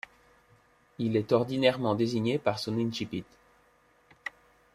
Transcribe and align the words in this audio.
Il 0.97 1.15
est 1.15 1.31
ordinairement 1.31 1.93
désigné 1.93 2.39
par 2.39 2.57
son 2.57 2.75
incipit. 2.79 3.23